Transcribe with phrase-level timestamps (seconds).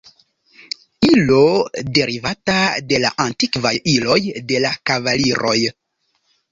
[1.09, 1.41] Ilo
[1.99, 2.57] derivata
[2.93, 4.19] de la antikvaj iloj
[4.53, 5.59] de la kavaliroj.